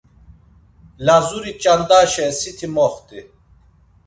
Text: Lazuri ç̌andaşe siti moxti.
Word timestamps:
Lazuri 1.05 1.53
ç̌andaşe 1.61 2.27
siti 2.39 2.67
moxti. 2.75 3.19